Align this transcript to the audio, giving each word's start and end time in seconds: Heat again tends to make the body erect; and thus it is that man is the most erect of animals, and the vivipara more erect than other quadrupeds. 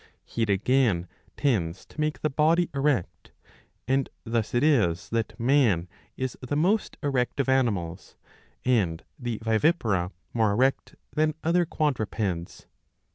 Heat 0.25 0.49
again 0.49 1.07
tends 1.37 1.85
to 1.85 2.01
make 2.01 2.21
the 2.21 2.29
body 2.31 2.71
erect; 2.73 3.31
and 3.87 4.09
thus 4.23 4.55
it 4.55 4.63
is 4.63 5.09
that 5.09 5.39
man 5.39 5.87
is 6.17 6.35
the 6.41 6.55
most 6.55 6.97
erect 7.03 7.39
of 7.39 7.47
animals, 7.47 8.15
and 8.65 9.03
the 9.19 9.37
vivipara 9.43 10.09
more 10.33 10.53
erect 10.53 10.95
than 11.13 11.35
other 11.43 11.67
quadrupeds. 11.67 12.65